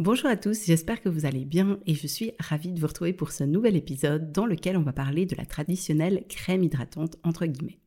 [0.00, 3.12] Bonjour à tous, j'espère que vous allez bien et je suis ravie de vous retrouver
[3.12, 7.44] pour ce nouvel épisode dans lequel on va parler de la traditionnelle crème hydratante entre
[7.44, 7.80] guillemets.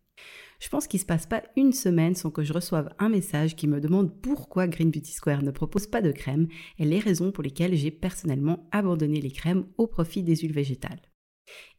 [0.60, 3.56] Je pense qu'il ne se passe pas une semaine sans que je reçoive un message
[3.56, 7.32] qui me demande pourquoi Green Beauty Square ne propose pas de crème et les raisons
[7.32, 11.02] pour lesquelles j'ai personnellement abandonné les crèmes au profit des huiles végétales.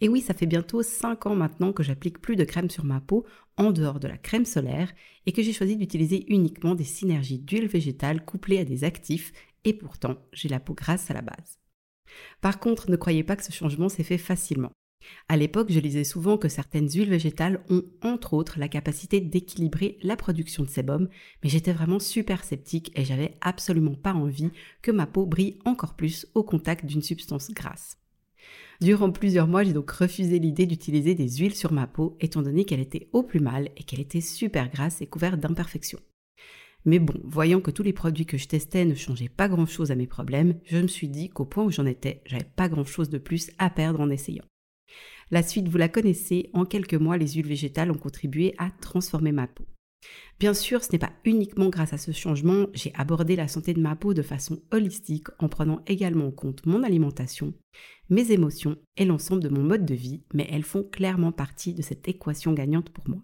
[0.01, 3.01] Et oui, ça fait bientôt 5 ans maintenant que j'applique plus de crème sur ma
[3.01, 3.25] peau
[3.57, 4.93] en dehors de la crème solaire
[5.27, 9.33] et que j'ai choisi d'utiliser uniquement des synergies d'huile végétale couplées à des actifs
[9.65, 11.59] et pourtant j'ai la peau grasse à la base.
[12.41, 14.73] Par contre, ne croyez pas que ce changement s'est fait facilement.
[15.29, 19.99] À l'époque, je lisais souvent que certaines huiles végétales ont entre autres la capacité d'équilibrer
[20.03, 21.09] la production de sébum,
[21.43, 24.51] mais j'étais vraiment super sceptique et j'avais absolument pas envie
[24.83, 27.99] que ma peau brille encore plus au contact d'une substance grasse.
[28.81, 32.65] Durant plusieurs mois, j'ai donc refusé l'idée d'utiliser des huiles sur ma peau, étant donné
[32.65, 36.01] qu'elle était au plus mal et qu'elle était super grasse et couverte d'imperfections.
[36.85, 39.95] Mais bon, voyant que tous les produits que je testais ne changeaient pas grand-chose à
[39.95, 43.19] mes problèmes, je me suis dit qu'au point où j'en étais, j'avais pas grand-chose de
[43.19, 44.45] plus à perdre en essayant.
[45.31, 49.33] La suite, vous la connaissez, en quelques mois, les huiles végétales ont contribué à transformer
[49.33, 49.65] ma peau.
[50.39, 53.81] Bien sûr, ce n'est pas uniquement grâce à ce changement, j'ai abordé la santé de
[53.81, 57.55] ma peau de façon holistique en prenant également en compte mon alimentation,
[58.11, 61.81] mes émotions et l'ensemble de mon mode de vie, mais elles font clairement partie de
[61.81, 63.23] cette équation gagnante pour moi.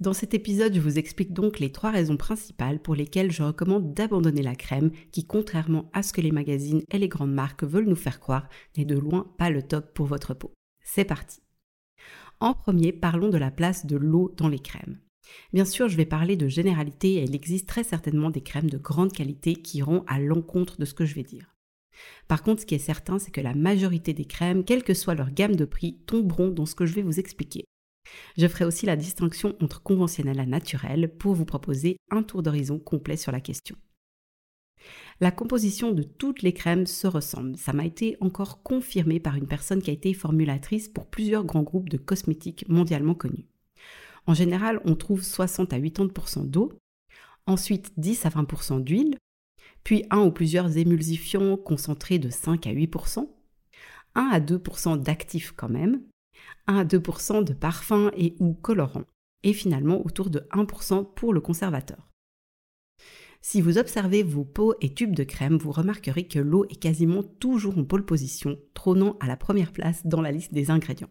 [0.00, 3.94] Dans cet épisode, je vous explique donc les trois raisons principales pour lesquelles je recommande
[3.94, 7.88] d'abandonner la crème qui, contrairement à ce que les magazines et les grandes marques veulent
[7.88, 10.52] nous faire croire, n'est de loin pas le top pour votre peau.
[10.82, 11.40] C'est parti.
[12.40, 14.98] En premier, parlons de la place de l'eau dans les crèmes.
[15.52, 18.78] Bien sûr, je vais parler de généralité et il existe très certainement des crèmes de
[18.78, 21.54] grande qualité qui iront à l'encontre de ce que je vais dire.
[22.28, 25.14] Par contre, ce qui est certain, c'est que la majorité des crèmes, quelle que soit
[25.14, 27.64] leur gamme de prix, tomberont dans ce que je vais vous expliquer.
[28.36, 32.78] Je ferai aussi la distinction entre conventionnel et naturel pour vous proposer un tour d'horizon
[32.78, 33.76] complet sur la question.
[35.20, 37.56] La composition de toutes les crèmes se ressemble.
[37.56, 41.62] Ça m'a été encore confirmé par une personne qui a été formulatrice pour plusieurs grands
[41.62, 43.46] groupes de cosmétiques mondialement connus.
[44.26, 46.72] En général, on trouve 60 à 80% d'eau,
[47.46, 49.18] ensuite 10 à 20% d'huile,
[49.84, 53.28] puis un ou plusieurs émulsifiants concentrés de 5 à 8%,
[54.14, 56.02] 1 à 2% d'actifs quand même,
[56.66, 59.04] 1 à 2% de parfum et ou colorant,
[59.42, 62.10] et finalement autour de 1% pour le conservateur.
[63.46, 67.22] Si vous observez vos pots et tubes de crème, vous remarquerez que l'eau est quasiment
[67.22, 71.10] toujours en pole position, trônant à la première place dans la liste des ingrédients.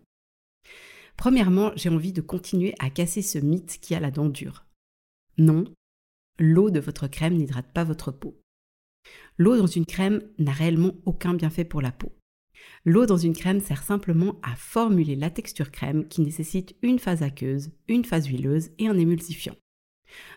[1.16, 4.66] Premièrement, j'ai envie de continuer à casser ce mythe qui a la dent dure.
[5.38, 5.66] Non,
[6.40, 8.42] l'eau de votre crème n'hydrate pas votre peau.
[9.38, 12.12] L'eau dans une crème n'a réellement aucun bienfait pour la peau.
[12.86, 17.24] L'eau dans une crème sert simplement à formuler la texture crème qui nécessite une phase
[17.24, 19.56] aqueuse, une phase huileuse et un émulsifiant.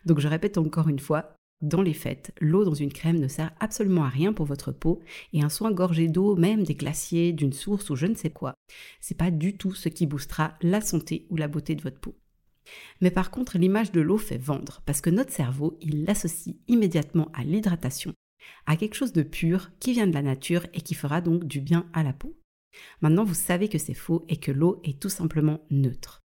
[0.04, 3.50] Donc je répète encore une fois, dans les faits, l'eau dans une crème ne sert
[3.60, 5.00] absolument à rien pour votre peau
[5.32, 8.54] et un soin gorgé d'eau, même des glaciers, d'une source ou je ne sais quoi,
[9.00, 12.14] c'est pas du tout ce qui boostera la santé ou la beauté de votre peau.
[13.00, 17.30] Mais par contre, l'image de l'eau fait vendre parce que notre cerveau, il l'associe immédiatement
[17.32, 18.12] à l'hydratation
[18.66, 21.60] à quelque chose de pur qui vient de la nature et qui fera donc du
[21.60, 22.36] bien à la peau.
[23.00, 26.20] Maintenant, vous savez que c'est faux et que l'eau est tout simplement neutre.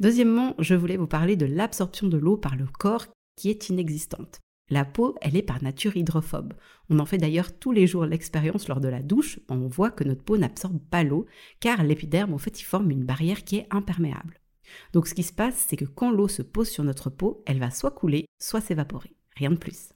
[0.00, 4.40] Deuxièmement, je voulais vous parler de l'absorption de l'eau par le corps qui est inexistante.
[4.70, 6.54] La peau, elle est par nature hydrophobe.
[6.88, 9.38] On en fait d'ailleurs tous les jours l'expérience lors de la douche.
[9.48, 11.26] On voit que notre peau n'absorbe pas l'eau
[11.60, 14.40] car l'épiderme, en fait, il forme une barrière qui est imperméable.
[14.92, 17.58] Donc ce qui se passe, c'est que quand l'eau se pose sur notre peau, elle
[17.58, 19.14] va soit couler, soit s'évaporer.
[19.36, 19.93] Rien de plus.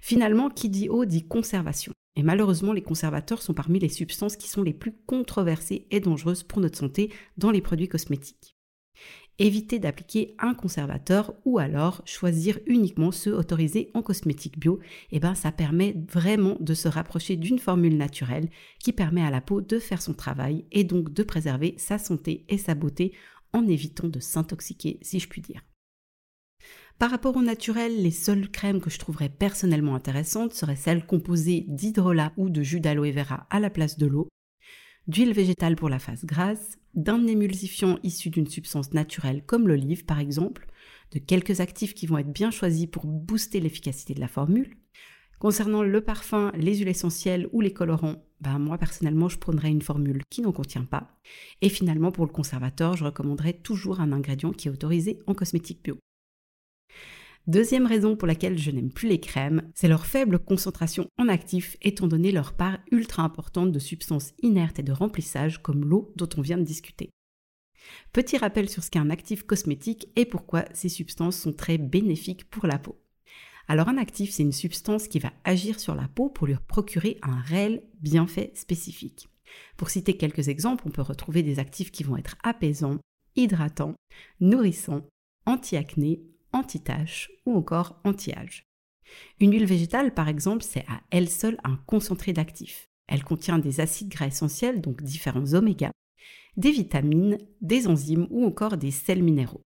[0.00, 1.92] Finalement, qui dit eau dit conservation.
[2.16, 6.42] Et malheureusement, les conservateurs sont parmi les substances qui sont les plus controversées et dangereuses
[6.42, 8.56] pour notre santé dans les produits cosmétiques.
[9.38, 14.80] Évitez d'appliquer un conservateur ou alors choisir uniquement ceux autorisés en cosmétique bio.
[15.10, 18.48] Et eh ben, ça permet vraiment de se rapprocher d'une formule naturelle
[18.82, 22.46] qui permet à la peau de faire son travail et donc de préserver sa santé
[22.48, 23.12] et sa beauté
[23.52, 25.60] en évitant de s'intoxiquer, si je puis dire.
[26.98, 31.66] Par rapport au naturel, les seules crèmes que je trouverais personnellement intéressantes seraient celles composées
[31.68, 34.28] d'hydrolat ou de jus d'aloe vera à la place de l'eau,
[35.06, 40.20] d'huile végétale pour la face grasse, d'un émulsifiant issu d'une substance naturelle comme l'olive par
[40.20, 40.66] exemple,
[41.12, 44.76] de quelques actifs qui vont être bien choisis pour booster l'efficacité de la formule,
[45.38, 49.82] Concernant le parfum, les huiles essentielles ou les colorants, ben moi personnellement je prendrais une
[49.82, 51.08] formule qui n'en contient pas.
[51.60, 55.84] Et finalement pour le conservateur, je recommanderais toujours un ingrédient qui est autorisé en cosmétique
[55.84, 55.98] bio.
[57.46, 61.76] Deuxième raison pour laquelle je n'aime plus les crèmes, c'est leur faible concentration en actifs
[61.80, 66.28] étant donné leur part ultra importante de substances inertes et de remplissage comme l'eau dont
[66.36, 67.10] on vient de discuter.
[68.12, 72.50] Petit rappel sur ce qu'est un actif cosmétique et pourquoi ces substances sont très bénéfiques
[72.50, 73.00] pour la peau.
[73.68, 77.18] Alors un actif, c'est une substance qui va agir sur la peau pour lui procurer
[77.22, 79.28] un réel bienfait spécifique.
[79.76, 82.98] Pour citer quelques exemples, on peut retrouver des actifs qui vont être apaisants,
[83.36, 83.94] hydratants,
[84.40, 85.06] nourrissants,
[85.46, 86.24] anti-acné,
[86.56, 88.64] anti-taches ou encore anti-âge.
[89.40, 92.88] Une huile végétale, par exemple, c'est à elle seule un concentré d'actifs.
[93.06, 95.92] Elle contient des acides gras essentiels, donc différents oméga,
[96.56, 99.62] des vitamines, des enzymes ou encore des sels minéraux.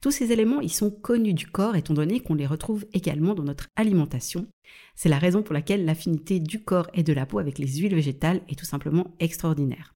[0.00, 3.42] Tous ces éléments, ils sont connus du corps étant donné qu'on les retrouve également dans
[3.42, 4.46] notre alimentation.
[4.94, 7.94] C'est la raison pour laquelle l'affinité du corps et de la peau avec les huiles
[7.94, 9.94] végétales est tout simplement extraordinaire.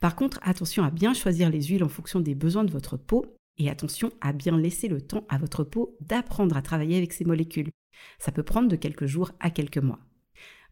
[0.00, 3.26] Par contre, attention à bien choisir les huiles en fonction des besoins de votre peau
[3.58, 7.24] et attention à bien laisser le temps à votre peau d'apprendre à travailler avec ces
[7.24, 7.70] molécules.
[8.18, 10.00] Ça peut prendre de quelques jours à quelques mois.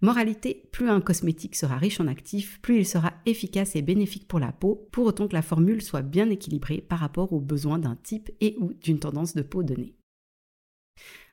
[0.01, 4.41] Moralité, plus un cosmétique sera riche en actifs, plus il sera efficace et bénéfique pour
[4.41, 7.95] la peau, pour autant que la formule soit bien équilibrée par rapport aux besoins d'un
[7.95, 9.95] type et ou d'une tendance de peau donnée.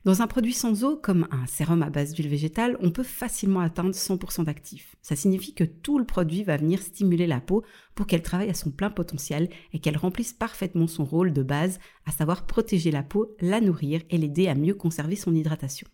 [0.05, 3.59] Dans un produit sans eau, comme un sérum à base d'huile végétale, on peut facilement
[3.59, 4.95] atteindre 100% d'actifs.
[5.01, 7.65] Ça signifie que tout le produit va venir stimuler la peau
[7.95, 11.79] pour qu'elle travaille à son plein potentiel et qu'elle remplisse parfaitement son rôle de base,
[12.05, 15.87] à savoir protéger la peau, la nourrir et l'aider à mieux conserver son hydratation.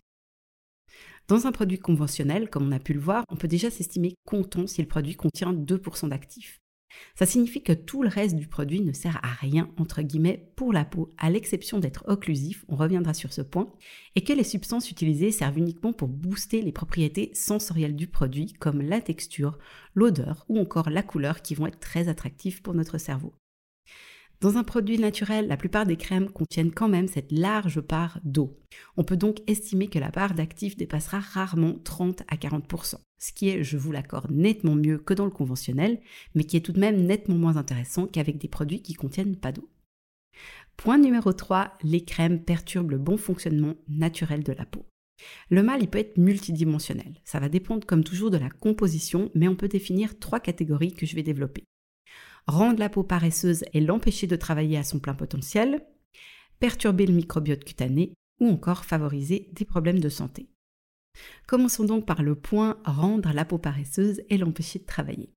[1.27, 4.67] Dans un produit conventionnel, comme on a pu le voir, on peut déjà s'estimer content
[4.67, 6.59] si le produit contient 2% d'actifs.
[7.15, 10.73] Ça signifie que tout le reste du produit ne sert à rien, entre guillemets, pour
[10.73, 13.71] la peau, à l'exception d'être occlusif, on reviendra sur ce point,
[14.15, 18.81] et que les substances utilisées servent uniquement pour booster les propriétés sensorielles du produit, comme
[18.81, 19.57] la texture,
[19.93, 23.33] l'odeur ou encore la couleur qui vont être très attractives pour notre cerveau.
[24.41, 28.59] Dans un produit naturel, la plupart des crèmes contiennent quand même cette large part d'eau.
[28.97, 33.49] On peut donc estimer que la part d'actifs dépassera rarement 30 à 40%, ce qui
[33.49, 36.01] est, je vous l'accorde, nettement mieux que dans le conventionnel,
[36.33, 39.51] mais qui est tout de même nettement moins intéressant qu'avec des produits qui contiennent pas
[39.51, 39.69] d'eau.
[40.75, 44.85] Point numéro 3, les crèmes perturbent le bon fonctionnement naturel de la peau.
[45.49, 47.21] Le mal, il peut être multidimensionnel.
[47.23, 51.05] Ça va dépendre comme toujours de la composition, mais on peut définir trois catégories que
[51.05, 51.63] je vais développer
[52.47, 55.85] rendre la peau paresseuse et l'empêcher de travailler à son plein potentiel,
[56.59, 60.49] perturber le microbiote cutané ou encore favoriser des problèmes de santé.
[61.47, 65.31] Commençons donc par le point rendre la peau paresseuse et l'empêcher de travailler.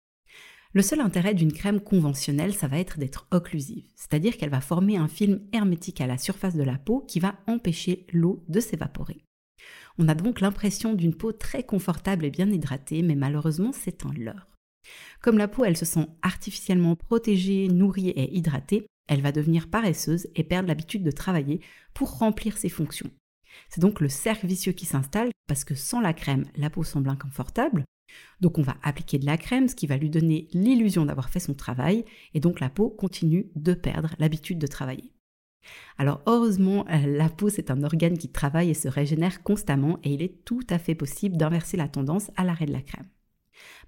[0.75, 4.99] Le seul intérêt d'une crème conventionnelle, ça va être d'être occlusive, c'est-à-dire qu'elle va former
[4.99, 9.25] un film hermétique à la surface de la peau qui va empêcher l'eau de s'évaporer.
[9.99, 14.13] On a donc l'impression d'une peau très confortable et bien hydratée, mais malheureusement c'est un
[14.13, 14.47] leurre.
[15.21, 20.29] Comme la peau, elle se sent artificiellement protégée, nourrie et hydratée, elle va devenir paresseuse
[20.37, 21.61] et perdre l'habitude de travailler
[21.95, 23.11] pour remplir ses fonctions.
[23.71, 27.09] C'est donc le cercle vicieux qui s'installe parce que sans la crème, la peau semble
[27.09, 27.85] inconfortable.
[28.41, 31.41] Donc on va appliquer de la crème, ce qui va lui donner l'illusion d'avoir fait
[31.41, 32.05] son travail,
[32.35, 35.13] et donc la peau continue de perdre l'habitude de travailler.
[35.99, 40.23] Alors heureusement, la peau c'est un organe qui travaille et se régénère constamment, et il
[40.23, 43.09] est tout à fait possible d'inverser la tendance à l'arrêt de la crème.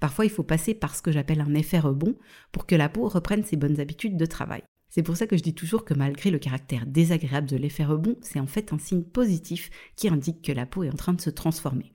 [0.00, 2.16] Parfois, il faut passer par ce que j'appelle un effet rebond
[2.52, 4.62] pour que la peau reprenne ses bonnes habitudes de travail.
[4.88, 8.16] C'est pour ça que je dis toujours que malgré le caractère désagréable de l'effet rebond,
[8.22, 11.20] c'est en fait un signe positif qui indique que la peau est en train de
[11.20, 11.92] se transformer.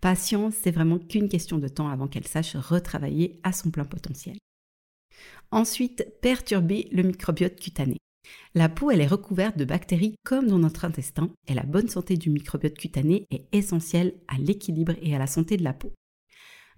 [0.00, 4.36] Patience, c'est vraiment qu'une question de temps avant qu'elle sache retravailler à son plein potentiel.
[5.50, 7.96] Ensuite, perturber le microbiote cutané.
[8.54, 12.16] La peau, elle est recouverte de bactéries comme dans notre intestin et la bonne santé
[12.16, 15.92] du microbiote cutané est essentielle à l'équilibre et à la santé de la peau.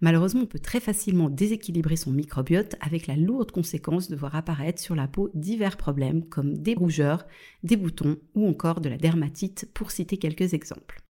[0.01, 4.81] Malheureusement, on peut très facilement déséquilibrer son microbiote avec la lourde conséquence de voir apparaître
[4.81, 7.27] sur la peau divers problèmes comme des rougeurs,
[7.63, 11.03] des boutons ou encore de la dermatite pour citer quelques exemples.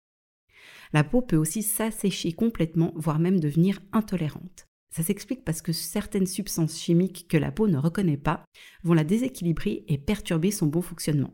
[0.92, 4.66] La peau peut aussi s'assécher complètement, voire même devenir intolérante.
[4.90, 8.44] Ça s'explique parce que certaines substances chimiques que la peau ne reconnaît pas
[8.82, 11.32] vont la déséquilibrer et perturber son bon fonctionnement.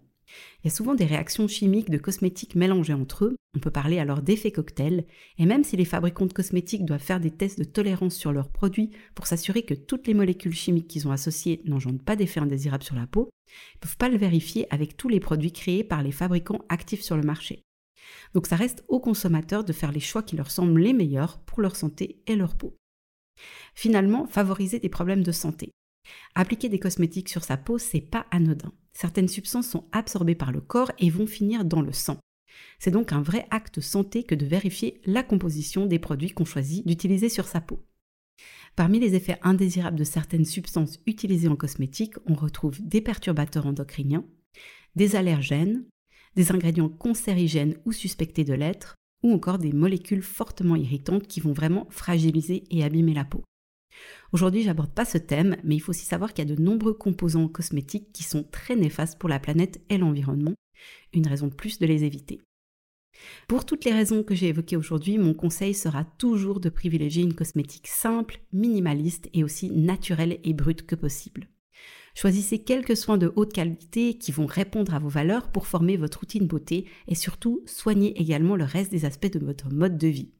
[0.63, 3.99] Il y a souvent des réactions chimiques de cosmétiques mélangées entre eux, on peut parler
[3.99, 5.07] alors d'effet cocktail,
[5.39, 8.51] et même si les fabricants de cosmétiques doivent faire des tests de tolérance sur leurs
[8.51, 12.83] produits pour s'assurer que toutes les molécules chimiques qu'ils ont associées n'engendrent pas d'effet indésirable
[12.83, 16.03] sur la peau, ils ne peuvent pas le vérifier avec tous les produits créés par
[16.03, 17.63] les fabricants actifs sur le marché.
[18.35, 21.61] Donc ça reste aux consommateurs de faire les choix qui leur semblent les meilleurs pour
[21.61, 22.77] leur santé et leur peau.
[23.75, 25.73] Finalement, favoriser des problèmes de santé.
[26.35, 28.73] Appliquer des cosmétiques sur sa peau, c'est pas anodin.
[28.93, 32.19] Certaines substances sont absorbées par le corps et vont finir dans le sang.
[32.79, 36.87] C'est donc un vrai acte santé que de vérifier la composition des produits qu'on choisit
[36.87, 37.85] d'utiliser sur sa peau.
[38.75, 44.25] Parmi les effets indésirables de certaines substances utilisées en cosmétique, on retrouve des perturbateurs endocriniens,
[44.95, 45.85] des allergènes,
[46.35, 51.55] des ingrédients cancérigènes ou suspectés de l'être, ou encore des molécules fortement irritantes qui vont
[51.55, 53.43] vraiment fragiliser et abîmer la peau.
[54.33, 56.95] Aujourd'hui, j'aborde pas ce thème, mais il faut aussi savoir qu'il y a de nombreux
[56.95, 60.55] composants cosmétiques qui sont très néfastes pour la planète et l'environnement,
[61.13, 62.41] une raison de plus de les éviter.
[63.49, 67.35] Pour toutes les raisons que j'ai évoquées aujourd'hui, mon conseil sera toujours de privilégier une
[67.35, 71.49] cosmétique simple, minimaliste et aussi naturelle et brute que possible.
[72.15, 76.21] Choisissez quelques soins de haute qualité qui vont répondre à vos valeurs pour former votre
[76.21, 80.31] routine beauté et surtout soignez également le reste des aspects de votre mode de vie.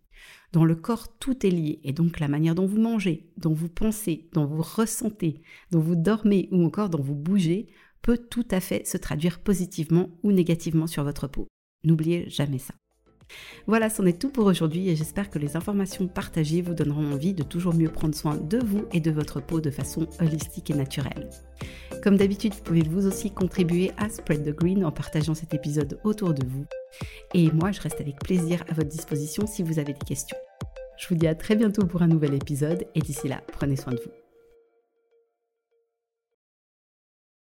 [0.53, 3.69] Dans le corps, tout est lié et donc la manière dont vous mangez, dont vous
[3.69, 7.69] pensez, dont vous ressentez, dont vous dormez ou encore dont vous bougez
[8.03, 11.49] peut tout à fait se traduire positivement ou négativement sur votre peau.
[11.85, 12.75] N'oubliez jamais ça.
[13.67, 17.35] Voilà, c'en est tout pour aujourd'hui et j'espère que les informations partagées vous donneront envie
[17.35, 20.75] de toujours mieux prendre soin de vous et de votre peau de façon holistique et
[20.75, 21.29] naturelle.
[22.07, 25.99] Comme d'habitude, vous pouvez vous aussi contribuer à Spread the Green en partageant cet épisode
[26.05, 26.65] autour de vous.
[27.35, 30.37] Et moi, je reste avec plaisir à votre disposition si vous avez des questions.
[30.99, 33.93] Je vous dis à très bientôt pour un nouvel épisode et d'ici là, prenez soin
[33.93, 34.26] de vous.